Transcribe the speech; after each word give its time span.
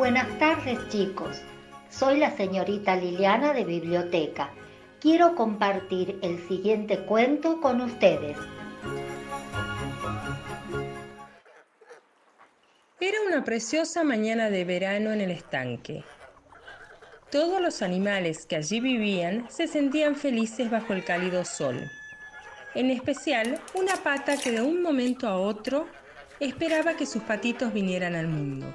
Buenas 0.00 0.38
tardes 0.38 0.78
chicos, 0.88 1.42
soy 1.90 2.16
la 2.16 2.34
señorita 2.34 2.96
Liliana 2.96 3.52
de 3.52 3.64
Biblioteca. 3.66 4.48
Quiero 4.98 5.34
compartir 5.34 6.18
el 6.22 6.38
siguiente 6.48 7.00
cuento 7.00 7.60
con 7.60 7.82
ustedes. 7.82 8.34
Era 12.98 13.18
una 13.28 13.44
preciosa 13.44 14.02
mañana 14.02 14.48
de 14.48 14.64
verano 14.64 15.12
en 15.12 15.20
el 15.20 15.32
estanque. 15.32 16.02
Todos 17.30 17.60
los 17.60 17.82
animales 17.82 18.46
que 18.46 18.56
allí 18.56 18.80
vivían 18.80 19.50
se 19.50 19.66
sentían 19.66 20.16
felices 20.16 20.70
bajo 20.70 20.94
el 20.94 21.04
cálido 21.04 21.44
sol. 21.44 21.78
En 22.74 22.88
especial 22.88 23.60
una 23.74 23.96
pata 23.96 24.38
que 24.38 24.50
de 24.50 24.62
un 24.62 24.80
momento 24.80 25.28
a 25.28 25.36
otro 25.36 25.86
esperaba 26.40 26.94
que 26.94 27.04
sus 27.04 27.22
patitos 27.22 27.74
vinieran 27.74 28.14
al 28.14 28.28
mundo. 28.28 28.72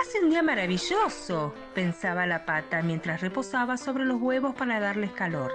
Hace 0.00 0.20
un 0.20 0.30
día 0.30 0.42
maravilloso, 0.42 1.54
pensaba 1.72 2.26
la 2.26 2.44
pata 2.44 2.82
mientras 2.82 3.20
reposaba 3.20 3.76
sobre 3.76 4.04
los 4.04 4.20
huevos 4.20 4.54
para 4.54 4.80
darles 4.80 5.12
calor. 5.12 5.52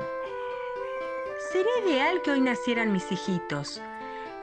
Sería 1.52 1.92
ideal 1.92 2.22
que 2.22 2.32
hoy 2.32 2.40
nacieran 2.40 2.94
mis 2.94 3.12
hijitos. 3.12 3.82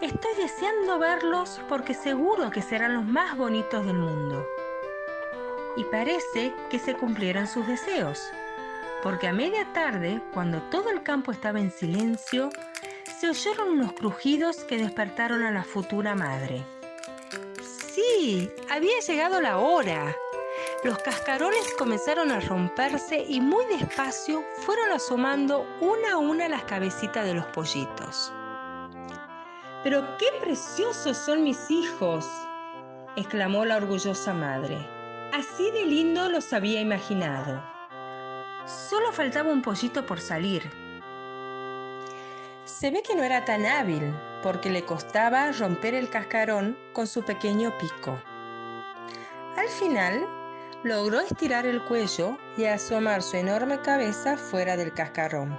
Estoy 0.02 0.34
deseando 0.36 0.98
verlos 0.98 1.62
porque 1.70 1.94
seguro 1.94 2.50
que 2.50 2.60
serán 2.60 2.94
los 2.94 3.06
más 3.06 3.38
bonitos 3.38 3.86
del 3.86 3.96
mundo. 3.96 4.46
Y 5.78 5.84
parece 5.84 6.52
que 6.68 6.78
se 6.78 6.94
cumplieron 6.94 7.46
sus 7.46 7.66
deseos, 7.66 8.20
porque 9.02 9.28
a 9.28 9.32
media 9.32 9.72
tarde, 9.72 10.20
cuando 10.34 10.60
todo 10.64 10.90
el 10.90 11.02
campo 11.04 11.32
estaba 11.32 11.58
en 11.58 11.70
silencio, 11.70 12.50
se 13.18 13.30
oyeron 13.30 13.70
unos 13.70 13.94
crujidos 13.94 14.58
que 14.64 14.76
despertaron 14.76 15.42
a 15.42 15.50
la 15.50 15.64
futura 15.64 16.14
madre. 16.14 16.75
Sí, 18.16 18.50
había 18.70 18.98
llegado 19.06 19.42
la 19.42 19.58
hora. 19.58 20.16
Los 20.84 20.98
cascarones 20.98 21.74
comenzaron 21.78 22.30
a 22.30 22.40
romperse 22.40 23.22
y 23.28 23.40
muy 23.40 23.66
despacio 23.66 24.42
fueron 24.64 24.90
asomando 24.92 25.66
una 25.80 26.12
a 26.12 26.16
una 26.16 26.48
las 26.48 26.64
cabecitas 26.64 27.26
de 27.26 27.34
los 27.34 27.44
pollitos. 27.46 28.32
Pero 29.84 30.16
qué 30.16 30.26
preciosos 30.40 31.16
son 31.18 31.44
mis 31.44 31.70
hijos, 31.70 32.26
exclamó 33.16 33.66
la 33.66 33.76
orgullosa 33.76 34.32
madre. 34.32 34.78
Así 35.34 35.70
de 35.72 35.84
lindo 35.84 36.30
los 36.30 36.52
había 36.54 36.80
imaginado. 36.80 37.62
Solo 38.64 39.12
faltaba 39.12 39.50
un 39.50 39.60
pollito 39.60 40.06
por 40.06 40.20
salir. 40.20 40.62
Se 42.64 42.90
ve 42.90 43.02
que 43.02 43.14
no 43.14 43.22
era 43.22 43.44
tan 43.44 43.66
hábil, 43.66 44.14
porque 44.42 44.70
le 44.70 44.84
costaba 44.84 45.52
romper 45.52 45.94
el 45.94 46.08
cascarón 46.08 46.76
con 46.92 47.06
su 47.06 47.24
pequeño 47.24 47.76
pico. 47.78 48.20
Al 49.56 49.68
final, 49.68 50.26
logró 50.82 51.20
estirar 51.20 51.66
el 51.66 51.82
cuello 51.84 52.38
y 52.56 52.64
asomar 52.64 53.22
su 53.22 53.36
enorme 53.36 53.80
cabeza 53.80 54.36
fuera 54.36 54.76
del 54.76 54.92
cascarón. 54.92 55.58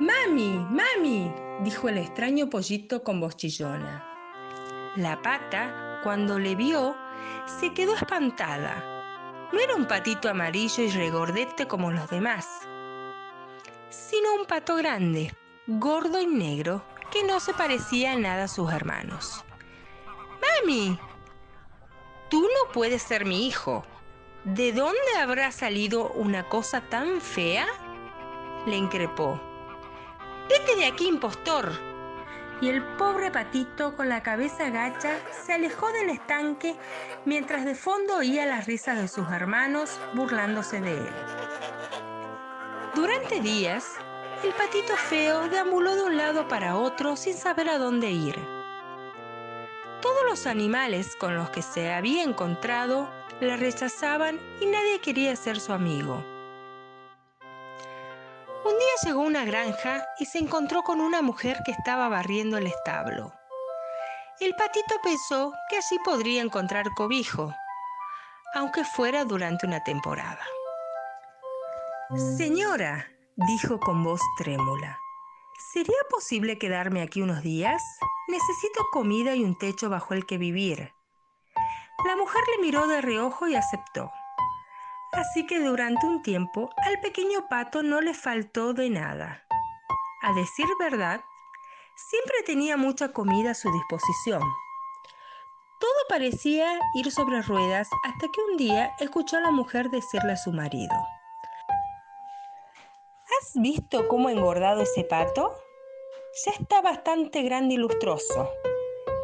¡Mami! 0.00 0.58
¡Mami! 0.58 1.32
dijo 1.62 1.88
el 1.88 1.98
extraño 1.98 2.48
pollito 2.48 3.02
con 3.02 3.20
voz 3.20 3.36
chillona. 3.36 4.06
La 4.96 5.20
pata, 5.22 6.00
cuando 6.02 6.38
le 6.38 6.54
vio, 6.54 6.96
se 7.60 7.72
quedó 7.72 7.94
espantada. 7.94 9.48
No 9.52 9.60
era 9.60 9.74
un 9.74 9.86
patito 9.86 10.28
amarillo 10.28 10.82
y 10.82 10.90
regordete 10.90 11.66
como 11.66 11.90
los 11.90 12.08
demás, 12.10 12.46
sino 13.90 14.34
un 14.34 14.46
pato 14.46 14.76
grande, 14.76 15.34
gordo 15.66 16.20
y 16.20 16.26
negro, 16.26 16.84
que 17.10 17.24
no 17.24 17.40
se 17.40 17.52
parecía 17.52 18.16
nada 18.16 18.44
a 18.44 18.48
sus 18.48 18.72
hermanos. 18.72 19.44
¡Mami! 20.40 20.98
Tú 22.28 22.42
no 22.42 22.72
puedes 22.72 23.02
ser 23.02 23.24
mi 23.24 23.46
hijo. 23.46 23.84
¿De 24.44 24.72
dónde 24.72 25.16
habrá 25.18 25.52
salido 25.52 26.10
una 26.12 26.48
cosa 26.48 26.80
tan 26.80 27.20
fea? 27.20 27.66
Le 28.66 28.76
increpó. 28.76 29.40
Vete 30.48 30.76
de 30.76 30.86
aquí, 30.86 31.08
impostor. 31.08 31.72
Y 32.60 32.68
el 32.68 32.82
pobre 32.96 33.30
patito, 33.30 33.96
con 33.96 34.08
la 34.08 34.22
cabeza 34.22 34.70
gacha, 34.70 35.18
se 35.44 35.54
alejó 35.54 35.90
del 35.92 36.10
estanque 36.10 36.76
mientras 37.24 37.64
de 37.64 37.74
fondo 37.74 38.18
oía 38.18 38.46
las 38.46 38.66
risas 38.66 38.98
de 38.98 39.08
sus 39.08 39.30
hermanos 39.30 39.98
burlándose 40.14 40.80
de 40.80 40.92
él. 40.92 41.14
Durante 42.94 43.40
días, 43.40 43.94
el 44.42 44.54
patito 44.54 44.96
feo 44.96 45.48
deambuló 45.48 45.94
de 45.94 46.02
un 46.02 46.16
lado 46.16 46.48
para 46.48 46.76
otro 46.76 47.14
sin 47.16 47.34
saber 47.34 47.68
a 47.68 47.78
dónde 47.78 48.10
ir. 48.10 48.36
Todos 50.00 50.24
los 50.26 50.46
animales 50.46 51.14
con 51.16 51.36
los 51.36 51.50
que 51.50 51.60
se 51.60 51.92
había 51.92 52.22
encontrado 52.22 53.10
le 53.40 53.56
rechazaban 53.56 54.40
y 54.60 54.66
nadie 54.66 55.00
quería 55.00 55.36
ser 55.36 55.60
su 55.60 55.72
amigo. 55.72 56.24
Un 58.64 58.78
día 58.78 58.88
llegó 59.04 59.22
a 59.22 59.26
una 59.26 59.44
granja 59.44 60.06
y 60.18 60.24
se 60.24 60.38
encontró 60.38 60.82
con 60.82 61.00
una 61.00 61.20
mujer 61.20 61.58
que 61.64 61.72
estaba 61.72 62.08
barriendo 62.08 62.56
el 62.56 62.66
establo. 62.66 63.34
El 64.38 64.54
patito 64.54 64.94
pensó 65.02 65.52
que 65.68 65.78
así 65.78 65.98
podría 66.02 66.40
encontrar 66.40 66.86
cobijo, 66.96 67.54
aunque 68.54 68.84
fuera 68.84 69.24
durante 69.26 69.66
una 69.66 69.82
temporada. 69.82 70.46
Señora, 72.38 73.06
dijo 73.46 73.78
con 73.80 74.04
voz 74.04 74.20
trémula. 74.36 74.98
¿Sería 75.72 75.98
posible 76.10 76.58
quedarme 76.58 77.02
aquí 77.02 77.22
unos 77.22 77.42
días? 77.42 77.82
Necesito 78.28 78.86
comida 78.92 79.34
y 79.34 79.44
un 79.44 79.56
techo 79.56 79.88
bajo 79.88 80.14
el 80.14 80.26
que 80.26 80.38
vivir. 80.38 80.92
La 82.06 82.16
mujer 82.16 82.42
le 82.54 82.62
miró 82.62 82.86
de 82.86 83.00
reojo 83.00 83.46
y 83.46 83.54
aceptó. 83.54 84.10
Así 85.12 85.46
que 85.46 85.60
durante 85.60 86.06
un 86.06 86.22
tiempo 86.22 86.70
al 86.84 87.00
pequeño 87.00 87.48
pato 87.48 87.82
no 87.82 88.00
le 88.00 88.14
faltó 88.14 88.72
de 88.72 88.90
nada. 88.90 89.44
A 90.22 90.32
decir 90.34 90.66
verdad, 90.78 91.22
siempre 92.10 92.42
tenía 92.44 92.76
mucha 92.76 93.12
comida 93.12 93.52
a 93.52 93.54
su 93.54 93.70
disposición. 93.72 94.42
Todo 95.80 95.92
parecía 96.08 96.78
ir 96.94 97.10
sobre 97.10 97.42
ruedas 97.42 97.88
hasta 98.04 98.28
que 98.28 98.40
un 98.50 98.56
día 98.56 98.94
escuchó 98.98 99.38
a 99.38 99.40
la 99.40 99.50
mujer 99.50 99.90
decirle 99.90 100.32
a 100.32 100.36
su 100.36 100.52
marido, 100.52 100.94
¿Has 103.40 103.54
visto 103.54 104.06
cómo 104.06 104.28
ha 104.28 104.32
engordado 104.32 104.82
ese 104.82 105.02
pato? 105.02 105.54
Ya 106.44 106.52
está 106.52 106.82
bastante 106.82 107.40
grande 107.42 107.76
y 107.76 107.78
lustroso. 107.78 108.50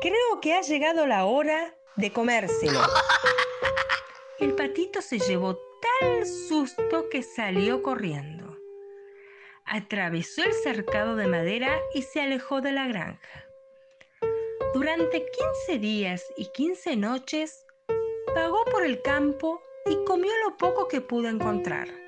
Creo 0.00 0.41
que 0.41 0.54
ha 0.54 0.62
llegado 0.62 1.06
la 1.06 1.27
hora 1.27 1.75
de 1.97 2.10
comérselo. 2.10 2.81
El 4.38 4.54
patito 4.54 5.03
se 5.03 5.19
llevó 5.19 5.56
tal 5.56 6.27
susto 6.27 7.10
que 7.10 7.22
salió 7.22 7.82
corriendo. 7.82 8.56
Atravesó 9.66 10.43
el 10.44 10.54
cercado 10.54 11.16
de 11.16 11.27
madera 11.27 11.78
y 11.93 12.00
se 12.00 12.22
alejó 12.22 12.62
de 12.62 12.72
la 12.72 12.87
granja. 12.87 13.44
Durante 14.72 15.27
15 15.66 15.78
días 15.78 16.25
y 16.38 16.47
15 16.53 16.97
noches, 16.97 17.66
pagó 18.34 18.65
por 18.65 18.83
el 18.83 19.03
campo 19.03 19.60
y 19.84 20.03
comió 20.04 20.33
lo 20.47 20.56
poco 20.56 20.88
que 20.88 21.03
pudo 21.03 21.28
encontrar. 21.28 22.05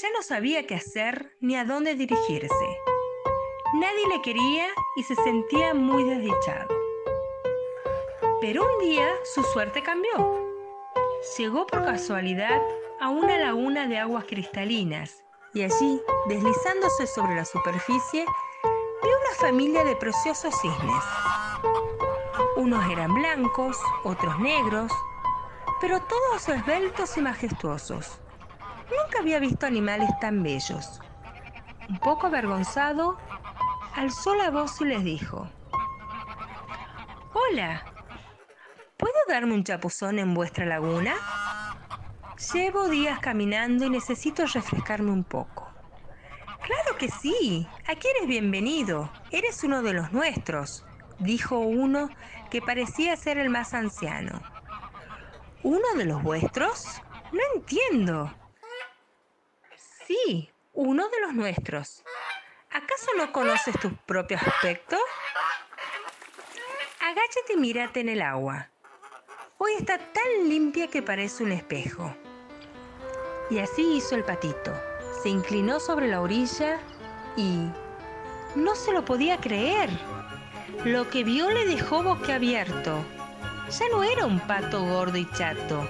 Ya 0.00 0.08
no 0.10 0.22
sabía 0.22 0.66
qué 0.66 0.76
hacer 0.76 1.36
ni 1.40 1.54
a 1.54 1.66
dónde 1.66 1.94
dirigirse. 1.94 2.78
Nadie 3.74 4.08
le 4.08 4.22
quería 4.22 4.66
y 4.96 5.02
se 5.02 5.14
sentía 5.16 5.74
muy 5.74 6.04
desdichado. 6.04 6.74
Pero 8.40 8.64
un 8.64 8.84
día 8.86 9.06
su 9.34 9.42
suerte 9.42 9.82
cambió. 9.82 10.48
Llegó 11.36 11.66
por 11.66 11.84
casualidad 11.84 12.62
a 13.00 13.10
una 13.10 13.36
laguna 13.36 13.86
de 13.86 13.98
aguas 13.98 14.24
cristalinas 14.24 15.22
y 15.52 15.62
allí, 15.62 16.00
deslizándose 16.26 17.06
sobre 17.06 17.36
la 17.36 17.44
superficie, 17.44 18.24
vio 19.02 19.12
una 19.18 19.36
familia 19.40 19.84
de 19.84 19.94
preciosos 19.96 20.54
cisnes. 20.58 21.04
Unos 22.56 22.90
eran 22.90 23.12
blancos, 23.12 23.76
otros 24.04 24.38
negros, 24.38 24.90
pero 25.82 26.00
todos 26.00 26.48
esbeltos 26.48 27.14
y 27.18 27.20
majestuosos. 27.20 28.21
Nunca 28.96 29.20
había 29.20 29.38
visto 29.38 29.66
animales 29.66 30.10
tan 30.20 30.42
bellos. 30.42 31.00
Un 31.88 31.98
poco 31.98 32.26
avergonzado, 32.26 33.16
alzó 33.94 34.34
la 34.34 34.50
voz 34.50 34.80
y 34.80 34.84
les 34.84 35.02
dijo, 35.04 35.48
Hola, 37.32 37.84
¿puedo 38.96 39.14
darme 39.28 39.54
un 39.54 39.64
chapuzón 39.64 40.18
en 40.18 40.34
vuestra 40.34 40.66
laguna? 40.66 41.14
Llevo 42.52 42.88
días 42.88 43.18
caminando 43.20 43.86
y 43.86 43.90
necesito 43.90 44.44
refrescarme 44.46 45.10
un 45.10 45.24
poco. 45.24 45.70
Claro 46.62 46.96
que 46.98 47.08
sí, 47.08 47.66
aquí 47.88 48.08
eres 48.16 48.28
bienvenido, 48.28 49.10
eres 49.30 49.64
uno 49.64 49.82
de 49.82 49.94
los 49.94 50.12
nuestros, 50.12 50.84
dijo 51.18 51.58
uno 51.58 52.10
que 52.50 52.60
parecía 52.60 53.16
ser 53.16 53.38
el 53.38 53.48
más 53.48 53.74
anciano. 53.74 54.42
¿Uno 55.62 55.86
de 55.96 56.04
los 56.04 56.22
vuestros? 56.22 57.00
No 57.32 57.40
entiendo, 57.54 58.30
Sí, 60.12 60.50
uno 60.74 61.08
de 61.08 61.20
los 61.22 61.32
nuestros. 61.32 62.04
¿Acaso 62.70 63.12
no 63.16 63.32
conoces 63.32 63.80
tu 63.80 63.96
propio 63.96 64.36
aspecto? 64.36 64.98
Agáchate 67.00 67.54
y 67.54 67.56
mírate 67.56 68.00
en 68.00 68.10
el 68.10 68.20
agua. 68.20 68.68
Hoy 69.56 69.72
está 69.78 69.96
tan 69.96 70.50
limpia 70.50 70.88
que 70.88 71.00
parece 71.00 71.44
un 71.44 71.52
espejo. 71.52 72.14
Y 73.48 73.60
así 73.60 73.96
hizo 73.96 74.14
el 74.14 74.22
patito. 74.22 74.74
Se 75.22 75.30
inclinó 75.30 75.80
sobre 75.80 76.08
la 76.08 76.20
orilla 76.20 76.78
y 77.34 77.70
no 78.54 78.74
se 78.74 78.92
lo 78.92 79.06
podía 79.06 79.38
creer. 79.38 79.88
Lo 80.84 81.08
que 81.08 81.24
vio 81.24 81.48
le 81.48 81.64
dejó 81.64 82.02
boquiabierto. 82.02 83.02
Ya 83.70 83.88
no 83.90 84.02
era 84.02 84.26
un 84.26 84.40
pato 84.40 84.84
gordo 84.84 85.16
y 85.16 85.26
chato, 85.30 85.88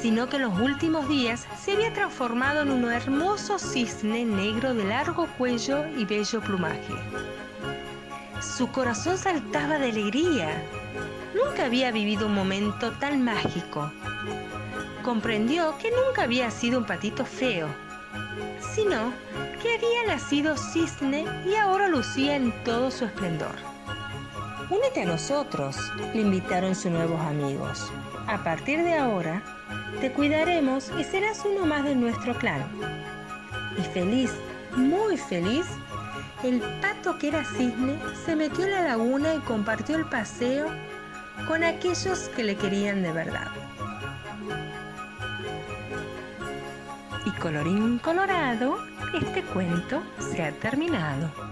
sino 0.00 0.28
que 0.28 0.36
en 0.36 0.42
los 0.42 0.58
últimos 0.60 1.08
días 1.08 1.46
se 1.58 1.72
había 1.72 1.92
transformado 1.92 2.62
en 2.62 2.70
un 2.70 2.90
hermoso 2.90 3.58
cisne 3.58 4.24
negro 4.24 4.74
de 4.74 4.84
largo 4.84 5.26
cuello 5.38 5.86
y 5.96 6.04
bello 6.04 6.40
plumaje. 6.40 6.94
Su 8.40 8.70
corazón 8.70 9.16
saltaba 9.18 9.78
de 9.78 9.90
alegría. 9.90 10.62
Nunca 11.34 11.64
había 11.64 11.90
vivido 11.90 12.26
un 12.26 12.34
momento 12.34 12.92
tan 12.92 13.22
mágico. 13.22 13.90
Comprendió 15.02 15.76
que 15.78 15.90
nunca 15.90 16.22
había 16.22 16.50
sido 16.50 16.78
un 16.78 16.84
patito 16.84 17.24
feo, 17.24 17.68
sino 18.74 19.12
que 19.62 19.74
había 19.74 20.14
nacido 20.14 20.56
cisne 20.56 21.24
y 21.46 21.54
ahora 21.54 21.88
lucía 21.88 22.36
en 22.36 22.52
todo 22.64 22.90
su 22.90 23.04
esplendor. 23.06 23.73
Únete 24.70 25.02
a 25.02 25.06
nosotros, 25.06 25.76
le 26.14 26.22
invitaron 26.22 26.74
sus 26.74 26.90
nuevos 26.90 27.20
amigos. 27.20 27.90
A 28.26 28.42
partir 28.42 28.82
de 28.82 28.94
ahora, 28.94 29.42
te 30.00 30.10
cuidaremos 30.10 30.90
y 30.98 31.04
serás 31.04 31.42
uno 31.44 31.66
más 31.66 31.84
de 31.84 31.94
nuestro 31.94 32.34
clan. 32.34 32.62
Y 33.76 33.82
feliz, 33.82 34.32
muy 34.74 35.18
feliz, 35.18 35.66
el 36.42 36.60
pato 36.80 37.18
que 37.18 37.28
era 37.28 37.44
cisne 37.44 37.98
se 38.24 38.36
metió 38.36 38.64
en 38.64 38.70
la 38.70 38.82
laguna 38.82 39.34
y 39.34 39.38
compartió 39.40 39.96
el 39.96 40.06
paseo 40.06 40.66
con 41.46 41.62
aquellos 41.62 42.30
que 42.34 42.44
le 42.44 42.56
querían 42.56 43.02
de 43.02 43.12
verdad. 43.12 43.48
Y 47.26 47.30
colorín 47.32 47.98
colorado, 47.98 48.78
este 49.12 49.42
cuento 49.42 50.02
se 50.18 50.42
ha 50.42 50.52
terminado. 50.52 51.43